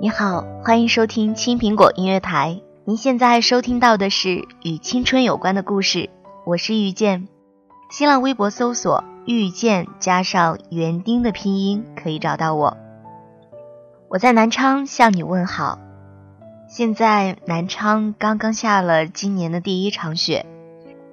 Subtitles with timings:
[0.00, 2.60] 你好，欢迎收听青苹果音乐台。
[2.84, 6.08] 您现在收听到的是与青春有关的故事，
[6.46, 7.26] 我是遇见。
[7.90, 12.76] 新浪微博搜索“遇见”加上园丁的拼音，可以找到我。
[14.08, 15.80] 我在南昌向你问好。
[16.68, 20.46] 现在南昌刚刚下了今年的第一场雪，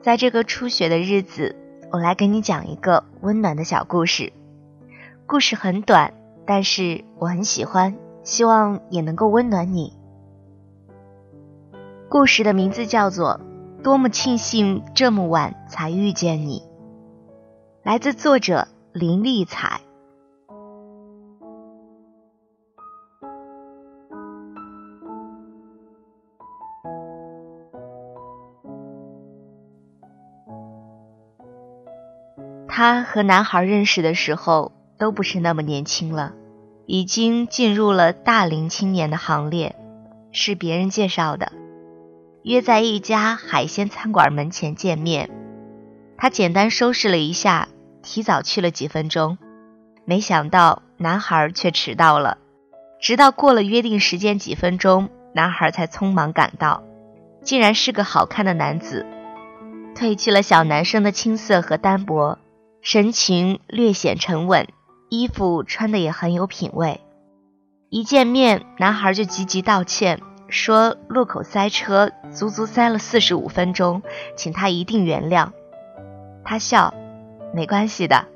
[0.00, 1.54] 在这个初雪的日子，
[1.92, 4.32] 我来给你讲一个温暖的小故事。
[5.26, 6.14] 故事很短，
[6.46, 7.94] 但是我很喜欢。
[8.22, 9.92] 希望也能够温暖你。
[12.08, 13.40] 故事的名字叫做
[13.82, 16.60] 《多么庆幸这么晚才遇见你》，
[17.82, 19.80] 来自作者林丽彩。
[32.80, 36.34] 他和男孩认识的时候都不是那么年轻了。
[36.92, 39.76] 已经进入了大龄青年的行列，
[40.32, 41.52] 是别人介绍的，
[42.42, 45.30] 约在一家海鲜餐馆门前见面。
[46.18, 47.68] 他简单收拾了一下，
[48.02, 49.38] 提早去了几分钟，
[50.04, 52.38] 没想到男孩却迟到了。
[53.00, 56.82] 直到过了约定时间几分钟，男孩才匆忙赶到，
[57.44, 59.06] 竟然是个好看的男子，
[59.94, 62.36] 褪去了小男生的青涩和单薄，
[62.82, 64.66] 神情略显沉稳。
[65.10, 67.00] 衣服穿的也很有品味，
[67.88, 74.02] 一见面，男孩就急急道歉，说路口塞车，足足塞了四十五分钟，
[74.36, 75.50] 请他一定原谅。
[76.44, 76.94] 他笑，
[77.52, 78.26] 没关系的。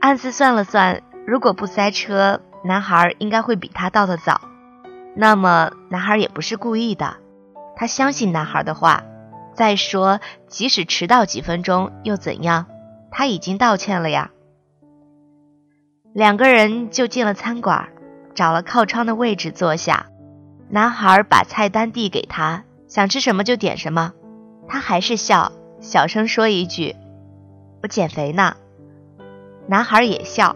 [0.00, 4.42] 暗自算了算，如果不塞车，男孩应该会比他到的早。
[5.16, 7.16] 那么，男孩也不是故意的，
[7.74, 9.02] 他相信男孩的话。
[9.54, 12.66] 再说，即使迟到几分钟又怎样？
[13.10, 14.30] 他已经道歉了呀。
[16.14, 17.88] 两个人就进了餐馆，
[18.36, 20.06] 找了靠窗的位置坐下。
[20.68, 24.12] 男孩把菜单递给他，想吃什么就点什么。
[24.68, 26.94] 他还是笑，小声说一句
[27.82, 28.56] ：“我减肥呢。”
[29.66, 30.54] 男孩也笑：“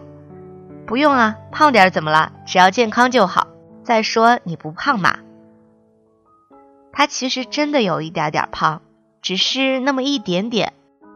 [0.87, 2.31] 不用啊，胖点怎么了？
[2.45, 3.47] 只要健康就好。
[3.83, 5.19] 再说你不胖嘛。”
[6.93, 8.81] 他其实真的有一点点胖，
[9.21, 10.71] 只是那么一点点。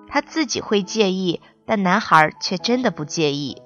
[0.10, 3.62] 他自己会介意，但男孩却真的不介意。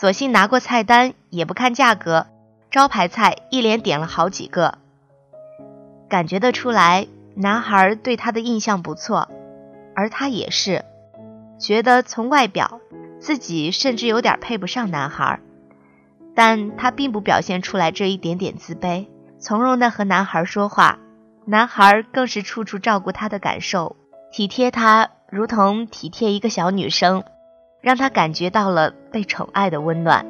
[0.00, 2.28] 索性拿过菜单，也不看价格，
[2.70, 4.78] 招牌菜一连点了好几个。
[6.08, 9.28] 感觉得出来，男孩对他的印象不错，
[9.96, 10.84] 而他也是，
[11.58, 12.80] 觉得从外表
[13.18, 15.40] 自己甚至有点配不上男孩，
[16.32, 19.08] 但他并不表现出来这一点点自卑，
[19.40, 21.00] 从容的和男孩说话，
[21.44, 23.96] 男孩更是处处照顾他的感受，
[24.30, 27.24] 体贴他，如同体贴一个小女生。
[27.88, 30.26] 让他感觉到了被宠爱的温暖。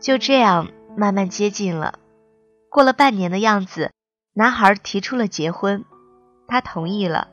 [0.00, 1.98] 就这样慢慢接近了。
[2.70, 3.90] 过了半年的样子，
[4.32, 5.84] 男孩提出了结婚，
[6.48, 7.28] 他同意了，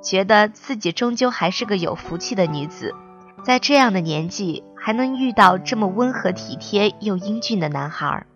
[0.00, 2.94] 觉得自己终究还是个有福气的女子，
[3.42, 8.26] 在这样的年纪还能遇到这么温和体贴又英俊的男孩。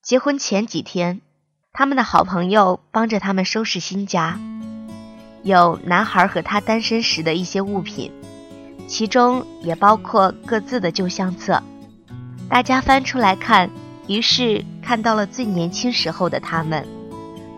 [0.00, 1.20] 结婚前几天，
[1.74, 4.40] 他们的好朋友帮着他们收拾新家。
[5.46, 8.10] 有男孩和他单身时的一些物品，
[8.88, 11.62] 其中也包括各自的旧相册。
[12.48, 13.70] 大家翻出来看，
[14.08, 16.84] 于是看到了最年轻时候的他们。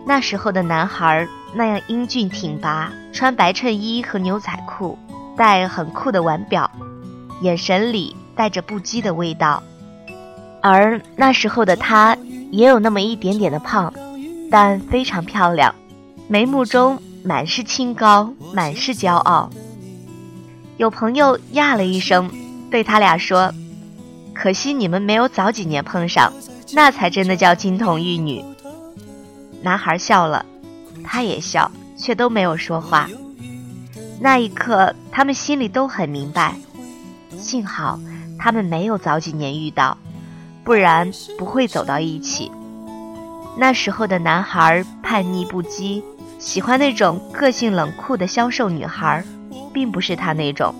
[0.05, 4.95] 那时候的男孩那样英俊挺拔，穿白衬衣和牛仔裤，
[5.35, 6.69] 戴很酷的腕表，
[7.41, 9.63] 眼神里带着不羁的味道。
[10.61, 12.15] 而那时候的他
[12.51, 13.91] 也有那么一点点的胖，
[14.51, 15.73] 但非常漂亮，
[16.27, 17.01] 眉目中。
[17.23, 19.49] 满是清高，满是骄傲。
[20.77, 22.29] 有朋友呀了一声，
[22.71, 23.53] 对他俩说
[24.33, 26.31] ：“可惜你们没有早几年碰上，
[26.73, 28.43] 那才真的叫金童玉女。”
[29.61, 30.45] 男孩笑了，
[31.03, 33.09] 他也笑，却都没有说话。
[34.21, 36.55] 那一刻，他们心里都很明白，
[37.37, 37.99] 幸好
[38.37, 39.97] 他们没有早几年遇到，
[40.63, 42.49] 不然不会走到一起。
[43.57, 46.01] 那时候的男孩叛逆不羁，
[46.39, 49.23] 喜欢那种个性冷酷的消瘦女孩。
[49.71, 50.73] 并不是他那种，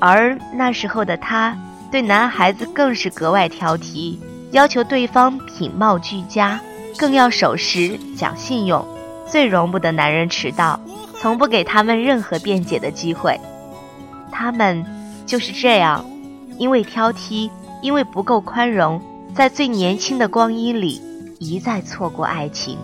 [0.00, 1.56] 而那时候的他
[1.92, 4.18] 对男孩子更是格外挑剔，
[4.50, 6.60] 要求对方品貌俱佳，
[6.96, 8.84] 更要守时讲信用，
[9.28, 10.78] 最容不得男人迟到，
[11.20, 13.38] 从不给他们任何辩解的机会。
[14.32, 14.84] 他们
[15.24, 16.04] 就是这样，
[16.58, 17.48] 因为挑剔，
[17.80, 19.00] 因为不够宽容，
[19.34, 21.00] 在最年轻的光阴里
[21.38, 22.76] 一再错过爱情。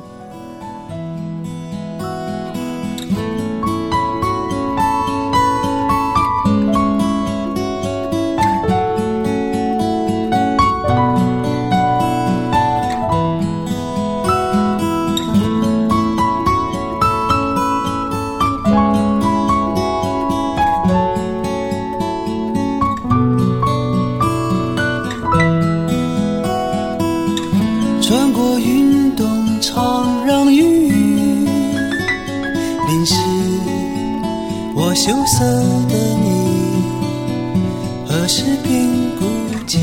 [35.88, 35.94] 的
[36.24, 36.28] 你，
[38.06, 38.88] 何时变
[39.18, 39.24] 孤
[39.66, 39.78] 寂？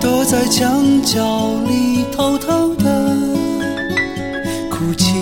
[0.00, 2.84] 躲在墙角里偷偷的
[4.70, 5.14] 哭泣。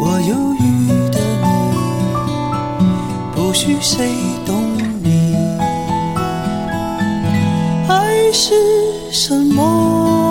[0.00, 0.64] 我忧郁
[1.10, 1.46] 的你，
[3.34, 4.12] 不许谁
[4.44, 4.54] 懂
[5.02, 5.34] 你。
[7.88, 8.54] 爱是
[9.10, 10.25] 什么？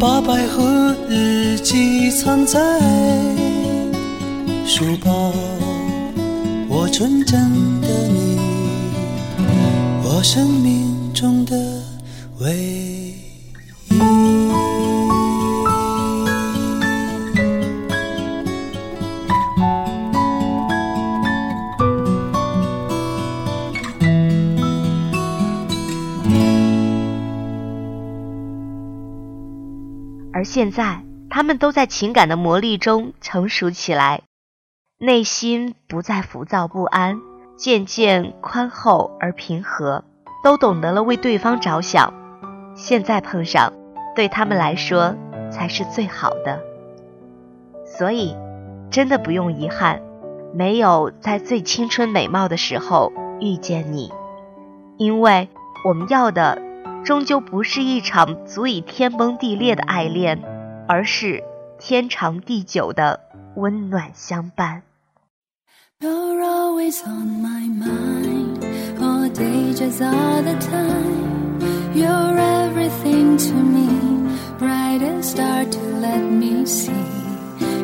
[0.00, 2.58] 把百合日记藏在
[4.64, 5.30] 书包，
[6.70, 7.38] 我纯真
[7.82, 8.38] 的你，
[10.02, 11.54] 我生命中的
[12.38, 12.99] 唯一。
[30.40, 31.02] 而现在。
[31.32, 34.22] 他们都在情感的磨砺中成熟起来，
[34.98, 37.20] 内心不再浮躁不安，
[37.56, 40.02] 渐渐宽厚而平和，
[40.42, 42.12] 都懂得了为对方着想。
[42.74, 43.72] 现在碰上，
[44.16, 45.14] 对他们来说
[45.52, 46.60] 才是最好的。
[47.84, 48.34] 所以，
[48.90, 50.02] 真的不用遗憾，
[50.52, 54.12] 没有在最青春美貌的时候遇见你，
[54.96, 55.48] 因为
[55.84, 56.60] 我们要的，
[57.04, 60.42] 终究不是一场足以天崩地裂的爱恋
[60.86, 61.42] 而是
[61.78, 63.20] 天长地久的
[63.56, 64.82] 温暖相伴
[66.00, 68.58] you're always on my mind
[68.98, 71.58] all day just all the time
[71.94, 73.88] you're everything to me
[74.58, 76.92] brightest star to let me see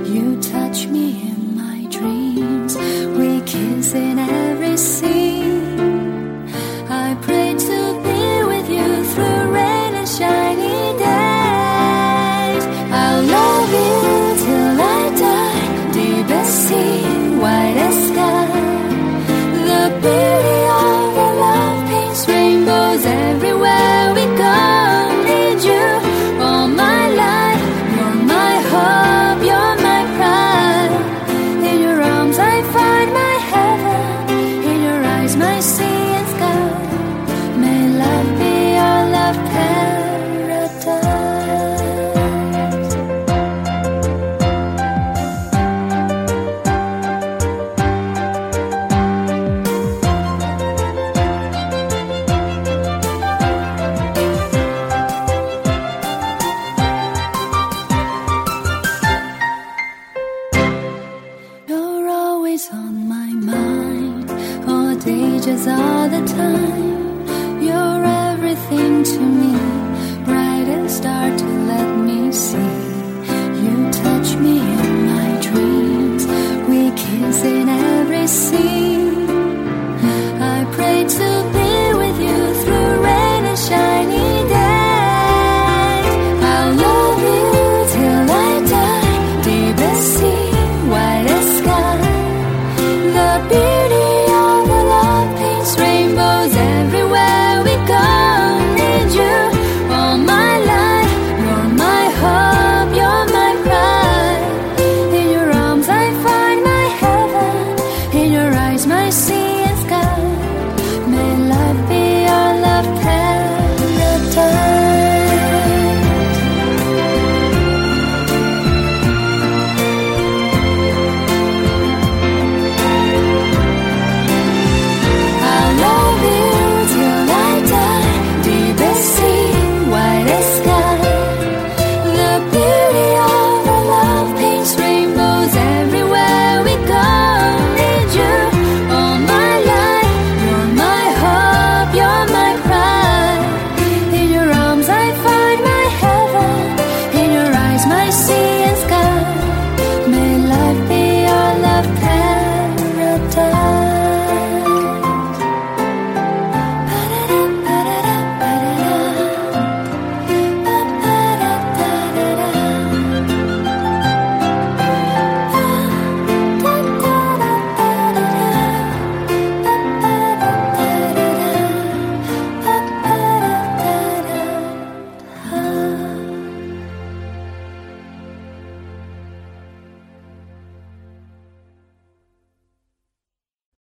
[0.04, 2.76] you touch me in my dreams
[3.18, 5.25] we kiss in every scene